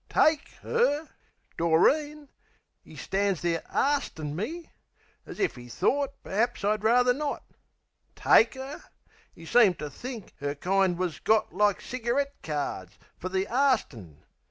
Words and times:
TAKE 0.09 0.49
'er? 0.65 1.09
Doreen? 1.59 2.27
'E 2.83 2.95
stan's 2.95 3.41
there 3.43 3.61
ARSTIN' 3.69 4.35
me! 4.35 4.71
As 5.27 5.39
if 5.39 5.55
'e 5.59 5.69
thort 5.69 6.15
per'aps 6.23 6.63
I'd 6.63 6.83
rather 6.83 7.13
not! 7.13 7.43
TAKE 8.15 8.55
'er? 8.55 8.83
'E 9.35 9.45
seemed 9.45 9.77
to 9.77 9.91
think 9.91 10.33
'er 10.41 10.55
kind 10.55 10.97
was 10.97 11.19
got 11.19 11.53
Like 11.53 11.81
cigarette 11.81 12.33
cards, 12.41 12.97
fer 13.19 13.29
the 13.29 13.45
arstin'. 13.45 14.17